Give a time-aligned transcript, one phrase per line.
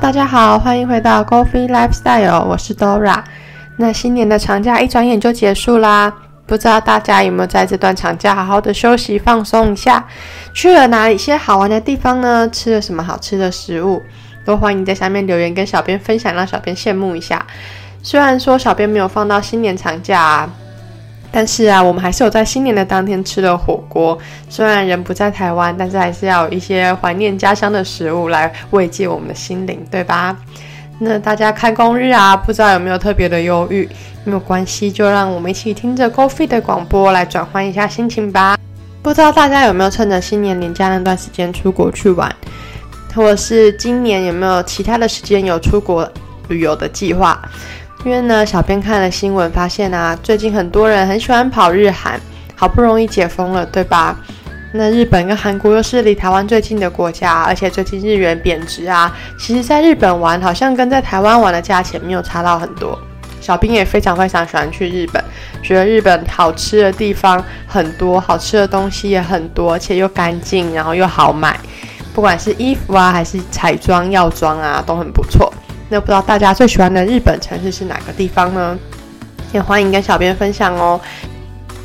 [0.00, 3.20] 大家好，欢迎回到 Gofee Lifestyle，我是 Dora。
[3.76, 6.12] 那新年的长假一转眼就结束啦，
[6.46, 10.06] 不知道大家有没有在这段长假好好的休息放松一下？
[10.54, 12.48] 去了哪一些好玩的地方呢？
[12.48, 14.00] 吃了什么好吃的食物？
[14.44, 17.44] 都欢迎在下面留言跟小编分享，让小编羡慕一下。
[18.00, 20.48] 虽然说小编没有放到新年长假。
[21.30, 24.18] 但是啊，我们还是有在新年的当天吃了火锅。
[24.48, 30.36] 虽然人不在台湾，但是还是要有一些怀念家乡的食物来慰藉我们的心灵，对吧？
[30.98, 33.88] 那大家开工日啊，不知道有没有特别的忧郁？
[34.24, 38.58] 没有关系，就让我们一起听着 Go Fit 的广播来转换一下心情吧。
[39.00, 42.34] 不知道大家有没有趁着新年年假那段时间出国去玩，
[43.14, 46.10] 或是今年有没有其他的时间有出国
[46.48, 47.40] 旅游的计划？
[48.04, 52.18] 因为呢，小编看了新闻，发现啊，最近很多人很喜欢跑日韩，
[52.54, 54.16] 好不容易解封了，对吧？
[54.72, 62.98] 那日本跟韩国又是离台湾最近的国家，而且最近日元贬值啊，其实在日本玩好像跟在台湾玩的价钱没有差到很多。
[63.40, 65.22] 小兵也非常非常喜欢去日本，
[65.62, 71.58] 觉得日本好吃的地方很多，好吃的东西也很多，而且又干净，然后又好买，
[72.14, 75.50] 不管是衣服啊，还是彩妆、药妆啊，都很不错。
[75.88, 78.78] 那不知道大家最喜欢的日本城市是哪个地方呢？
[79.52, 81.00] 也欢迎跟小编分享哦。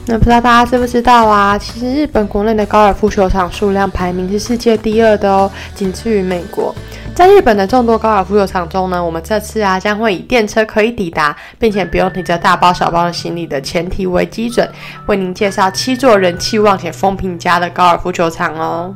[0.05, 1.57] 那不知道大家知不知道啊？
[1.57, 6.75] 其实日本国内的高尔夫球场数量排名是世界第二的哦，仅次于美国。
[7.15, 14.69] 在日本的众多高尔夫球场中呢，我们这次啊将会以电车可以抵达，并且不用提着大包小包的行李的前提为基准，
[15.05, 18.93] 为您介绍七座人气旺且风评佳的高尔夫球场哦。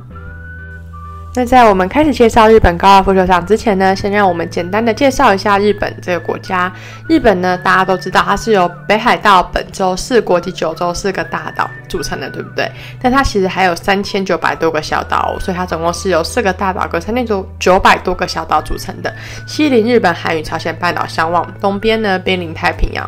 [1.38, 6.74] 那在我们开始介绍日本高尔夫球场之前呢，先让我们简单的介绍一下日本这个国家。
[7.08, 12.68] 日本呢，大家都知道它是由北海道、本州四国及九州四个大岛组成的，对不对？
[13.00, 19.14] 但它其实还有三千九百多个小岛，所以它总共是由四个大岛跟三千九九百多个小岛组成的。
[19.46, 23.08] 西邻日本海与朝鲜半岛相望，东边呢濒临太平洋。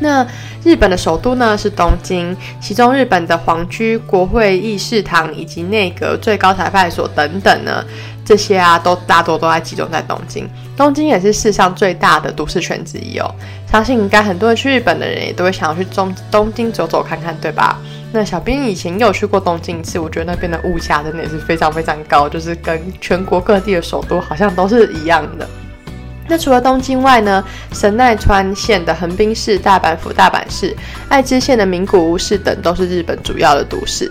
[0.00, 0.26] 那
[0.64, 7.84] 日本的首都呢是东京，其中日本的皇居、国会议事堂以及内阁最高裁判所等等呢，
[8.24, 10.48] 这些啊都大多都在集中在东京。
[10.76, 13.28] 东京也是世上最大的都市圈之一哦，
[13.70, 17.78] 相信应该很多人去日本的人也都会想要去东东京走走看看，对吧？
[18.12, 25.46] 那小编以前有去过东京一次，我觉得那边的物价真的也是非常非常高，就是跟全国各地的首都好像都是一样的。
[26.28, 30.76] 那除了东京外呢，神奈川县的横滨市、大阪府大阪市、
[31.08, 34.10] 爱知县的名古屋市等都是日本主要的都市。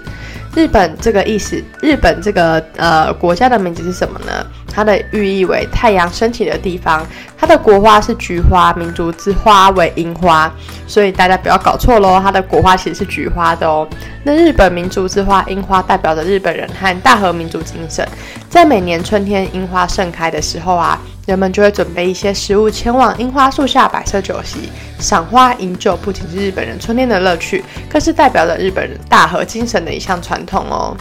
[0.56, 4.46] 日本这个意思，日本这个呃国家的名字是什么呢？
[4.78, 7.04] 它的寓意为太阳升起的地方。
[7.36, 10.52] 它的国花是菊花，民族之花为樱花，
[10.86, 12.20] 所以大家不要搞错喽。
[12.22, 13.88] 它的国花其实是菊花的哦。
[14.24, 18.08] 那日本民族之花樱花代表着日本人和大和民族精神。
[18.48, 21.00] 在每年春天樱花盛开的时候啊。
[21.28, 30.96] 人们就会准备一些食物前往樱花树下摆设酒席、赏花饮酒，不仅是日本人春天的乐趣，更是代表着日本人大和精神的一项传统哦。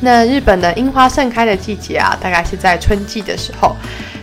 [0.00, 3.76] 那日本的樱花盛开的季节啊，大概是在春季的时候。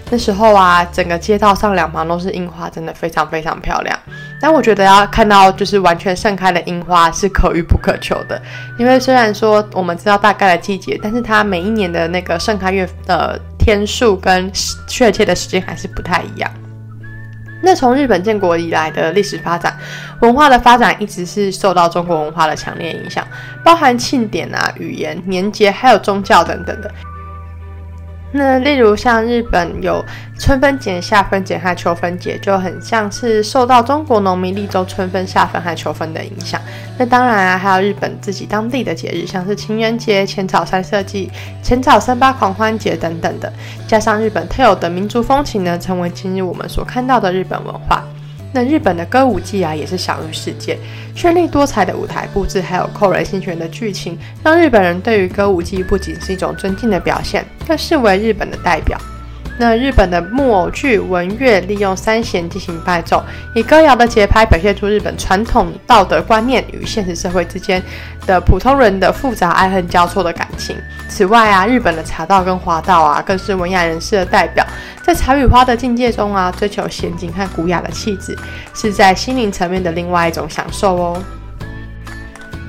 [0.09, 3.99] 那时候啊，整个街道上两旁都是樱花，真的非常非常漂亮。
[4.39, 8.41] 但我觉得要看到就是完全盛开的樱花是可遇不可求的，
[8.77, 13.39] 因为虽然说我们知道大概的季节，但是它每一年的那个盛开月的。
[13.67, 14.49] 天数跟
[14.87, 16.49] 确切的时间还是不太一样。
[17.61, 19.75] 那从日本建国以来的历史发展，
[20.21, 23.27] 文化的发展一直是受到中国文化的强烈影响，
[23.63, 26.91] 包含庆典啊、语言、年节，还有宗教等等的。
[28.31, 30.03] 那例如像日本有
[30.37, 36.59] 春分节、夏分节和秋分节，就很像是受到中国农民立周春分、夏分和秋分的影响。
[36.97, 41.31] 那当然啊，还有日本自己当地的节日，像是情人节、浅草三色祭、
[41.63, 43.51] 浅草三八狂欢节等等的，
[43.87, 48.03] 加上日本特有的民族风情呢，成为今日我们所看到的日本文化。
[48.57, 50.75] 那日本的歌舞伎啊，也是享誉世界，
[51.15, 58.97] 绚丽多彩的舞台布置，还有扣人心弦的剧情，让日本人对于歌舞伎不仅是一种尊敬的表现，更视为日本的代表。
[59.59, 63.23] 那日本的木偶剧文乐利用三弦进行伴奏，
[63.53, 67.79] 以歌谣的节拍表现出日本传统道德观念与现实社会之间
[68.25, 70.75] 的普通人的复杂爱恨交错的感情。
[71.07, 74.65] 此外啊，日本的茶道跟花道啊，更是文雅人士的代表。
[75.07, 78.37] 在茶与花的境界中啊，追求娴静和古雅的气质，
[78.75, 81.23] 是在心灵层面的另外一种享受哦。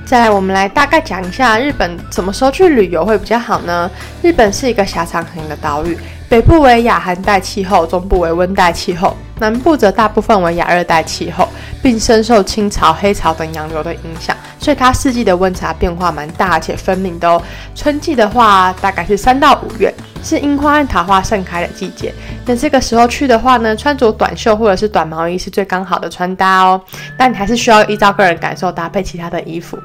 [0.05, 3.91] 再来，我们来大概讲一下日本什么时候去旅游会比较好呢？
[4.21, 5.97] 日本是一个狭长型的岛屿。
[6.29, 11.45] 北部为亚寒带气候，中部为温带气候，南部则大部分为亚热带气候，
[11.81, 17.41] 并深受青草、黑潮等洋流的影响，所以它四季的温差变化蛮大而且分明的哦。
[17.73, 19.93] 春季的话，大概是三到五月，
[20.23, 22.13] 是樱花和桃花盛开的季节。
[22.45, 26.81] 那这个时候去的话呢，穿着短袖或者是短毛衣是最刚好的穿搭哦。
[27.17, 29.77] 但你还是需要依照个人感受搭配其他的衣服。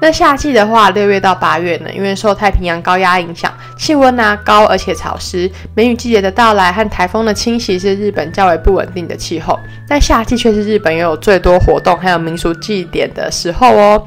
[0.00, 9.58] 那夏季的话，六月到八月呢，因为受太平洋高压影响，气温呢高而且潮湿，梅雨季节的到来和台风的侵袭是日本较为不稳定的气候。
[9.88, 14.02] 但夏季却是日本拥有最多活动还有民俗祭典的时候哦，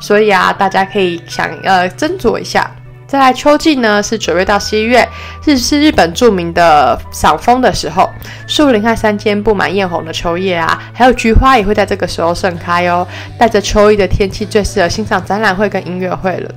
[0.00, 2.70] 所以啊，大家可以想呃斟酌一下。
[3.06, 5.06] 再来秋季呢，是九月到十一月，
[5.44, 8.10] 日是日本著名的赏枫的时候，
[8.48, 13.06] 树林和山间布满艳红的秋叶啊，还有菊花也会在这个时候盛开哦。
[13.38, 16.50] 带着秋意的天气，最适合欣赏展览会跟音乐会了。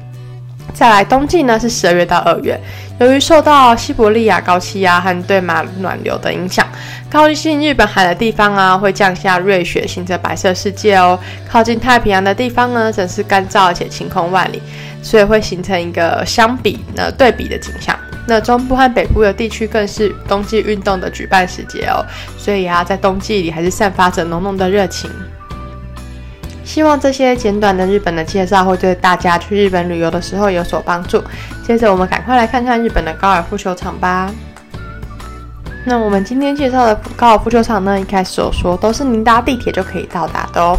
[0.73, 2.59] 再来冬季呢，是十二月到二月，
[2.99, 6.67] 由于受到西伯利亚高气压和对马暖流的影响，
[7.09, 11.17] 靠近日本海的地方啊，会降下瑞雪，形成白色世界哦。
[11.47, 14.61] 靠近太平洋的地方呢，则是干燥且晴空万里。
[15.01, 17.97] 所以会形成一个相比呢对比的景象。
[18.27, 22.03] 那中部和北部的地区更是冬季运动的举办时节哦，
[22.37, 25.09] 所以啊，在冬季里还是散发着浓浓的热情。
[26.65, 31.23] 希望这些简短的日本的介绍会对大家去日本旅游的时候有所帮助。
[31.65, 34.29] 接着我们赶快来看看日本的高尔夫球场吧。
[35.89, 40.77] 那我们今天介绍的高尔夫球场呢，一开始有说都是您搭地铁就可以到达的哦。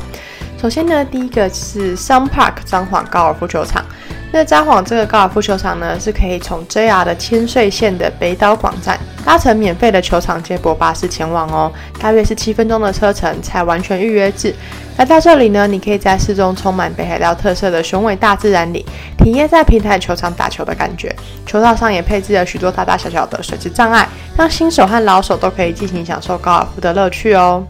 [0.60, 3.82] 首先呢，第一个是 Sun Park 彰化高尔夫球场。
[4.30, 14.54] 那札幌这个高尔夫球场呢，是可以从 JR 的千岁线的北岛广站搭乘免费的球场接驳巴士前往哦，大约是七分钟的车程，才完全预约制。
[14.98, 18.84] 来到这里呢，你可以在市中充满北海道特色的雄伟大自然里，
[19.16, 21.16] 体验在平台球场打球的感觉。
[21.46, 24.06] 球道上也配置了许多大大小小的水质障碍，
[24.38, 27.66] 让新手和老手都可以尽情享受高尔夫的乐趣哦。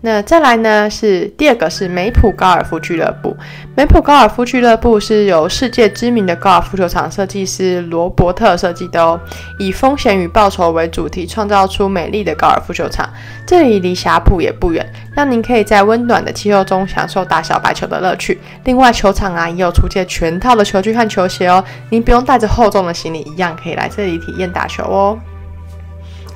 [0.00, 0.88] 那再来呢？
[0.88, 3.36] 是第二个是梅普高尔夫俱乐部。
[3.76, 9.20] 梅普高尔夫俱乐部是由世界知名的高尔夫球场设计师罗伯特设计的哦，
[9.58, 13.06] 以风险与报酬为主题，创造出美丽的高尔夫球场。
[13.46, 18.38] 这里离霞浦也不远，让您可以在温暖的气候中享受打小白球的乐趣。
[18.64, 25.18] 另外，球场啊也有出借全套的球具和球鞋哦，您不用带着厚重的行李，一样可以来这里体验打球哦。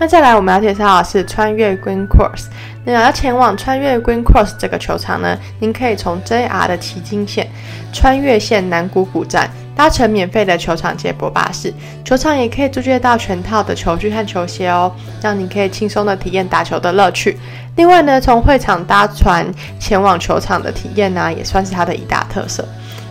[0.00, 2.47] 那再来，我们要介绍的是穿越 Green Cross。
[2.85, 7.49] 那要前往穿越 Green Cross 这个球场呢，您可以从 JR 的旗津线
[7.93, 11.75] 穿越线南谷谷站搭乘免费的球场接驳巴士。
[12.05, 14.91] 球场也可以租借到全套的球具和球鞋哦，
[15.21, 17.37] 让你可以轻松的体验打球的乐趣。
[17.75, 19.44] 另外呢，从会场搭船
[19.81, 22.65] 前往球场的体验呢，也算是它的一大特色。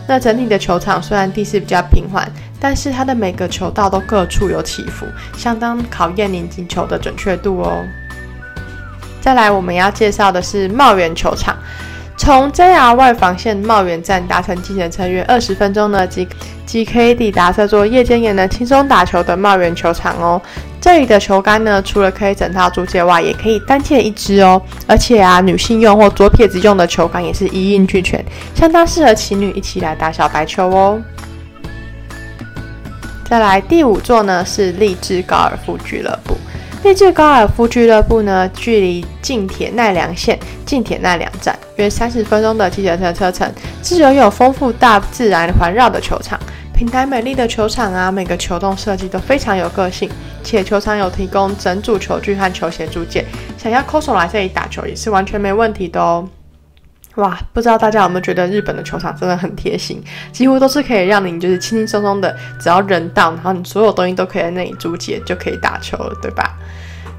[0.06, 2.26] 那整体的球场虽然地势比较平缓，
[2.60, 5.06] 但是它的每个球道都各处有起伏，
[5.36, 7.84] 相当考验您击球的准确度哦。
[9.20, 11.56] 再来，我们要介绍的是茂园球场，
[12.16, 16.26] 从 JR 外房线茂园站搭乘计程车约二十分钟呢，即
[16.64, 20.40] 即可以抵达这座夜间也能轻松打球的茂园球场哦。
[20.80, 24.62] 这里的球杆呢，除了可以整套租借外，也可以单借一支哦。
[24.86, 28.24] 而且啊，女性用或左撇子用的球杆也是一应俱全，
[28.54, 31.00] 相当适合情侣一起来打小白球哦。
[33.28, 36.34] 再来第五座呢，是励志高尔夫俱乐部。
[36.82, 46.40] 励志高尔夫俱乐部呢，距离近铁奈良线近铁奈良站约三十分钟的计程车车程，是拥有丰富大自然环绕的球场。
[46.74, 50.08] 平台美丽的球场啊，每个球洞设计都非常有个性，
[50.42, 53.26] 且球场有提供整组球具和球鞋租借，
[53.58, 56.26] 想要抠手来这里打球也是完全没问题的哦。
[57.18, 66.54] 哇，不知道大家有没有觉得日本的球场真的很贴心，几乎都是可以让你就是轻轻松松的，只要人到，然后你所有东西都可以在那里租借，就可以打球了，对吧？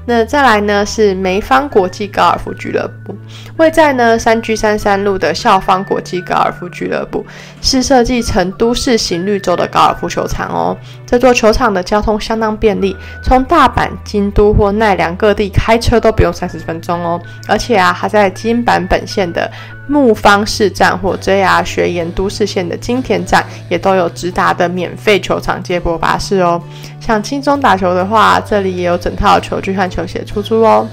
[0.06, 3.14] 那再来呢是梅芳国际高尔夫俱乐部，
[3.58, 7.24] 位在呢三居三三路的校方国际高尔夫俱乐部，
[7.60, 10.76] 是设计成都市型绿洲的高尔夫球场哦。
[11.06, 17.20] 这座球场的交通相当便利，从大阪、京都或奈良各地开车都不用三十分钟哦。
[17.46, 19.48] 而且啊，还在金坂本线的
[19.90, 26.62] 木方市站或 JR 学研都市线的金田站，也都有直达的免费球场接驳巴士哦。
[27.00, 30.86] 想轻松打球的话，这里也有整套球具和球鞋出租哦。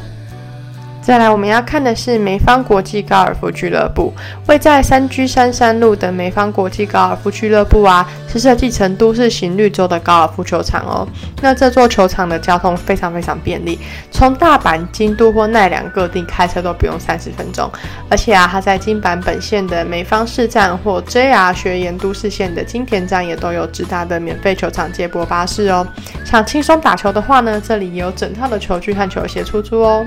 [1.08, 4.14] 再来，我们要看的是梅芳国际高尔夫俱乐部，
[4.48, 11.08] 位在三居山山路的梅芳国际高尔夫俱乐部啊，是设计成都市型绿洲的高尔夫球场哦。
[11.42, 13.80] 那这座球场的交通非常非常便利，
[14.12, 17.72] 从大阪、京都或奈良各地开车都不用三十分钟。
[18.10, 25.88] 而且啊，它在京阪本线的梅芳市站或 JR 学研都市线的金田站也都有直达的免费球场接驳巴士哦。
[26.26, 30.06] 想轻松打球的话呢，这里也有整套的球具和球鞋出租哦。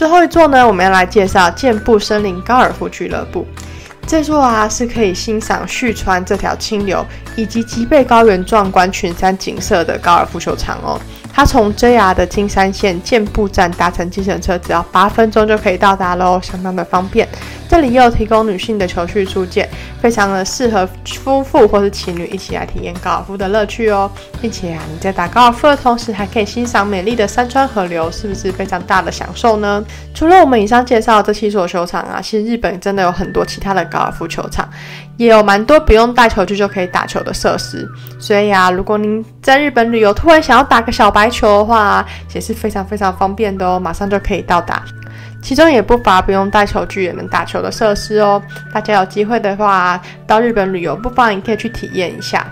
[0.00, 3.46] 最后一座呢，我们要来介绍健步森林高尔夫俱乐部。
[4.06, 7.04] 这座啊是可以欣赏旭川这条清流
[7.36, 10.98] 以及吉备高原壮观群山景色的高尔夫球场哦。
[11.30, 17.28] 它从 JR 的金山线健步站搭乘计程车，只要八分钟就可以到达喽，相当的方便。
[17.70, 19.68] 这里也有提供女性的球具租借，
[20.02, 24.10] 非常的适合夫妇或是情侣一起来体验高尔夫的乐趣哦。
[24.42, 29.84] 并且啊，你在打高尔夫的同时，还可以欣赏美丽的山川河流，是不是非常大的享受呢？
[30.12, 34.68] 除了我们以上介绍的这七所球场啊，其实日本真的有很多其他的高尔夫球场，
[35.16, 37.88] 也有蛮多不用带球具就可以打球的设施。
[38.18, 44.82] 所以啊，如果您在日本旅游，突然想要打个小白球的话，也是非常非常方便的哦，马上就可以到达。
[45.42, 48.42] 其中也不乏不用带球具也能打球的设施哦。
[48.72, 52.46] 大家有机会的话到日本旅游，不妨也可以去体验一下。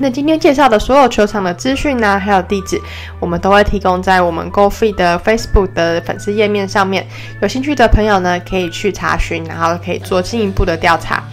[0.00, 2.80] 那今天介绍的所有球场的资讯呢，还有地址，
[3.18, 7.04] 我们都会提供在我们 Go Free 的 Facebook 的粉丝页面上面。
[7.42, 11.24] 有兴趣的朋友呢，可以去查询，然后可以做进一步的调查。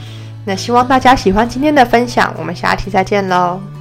[0.46, 3.75] 那希望大家喜欢今天的分享，我们下期再见喽。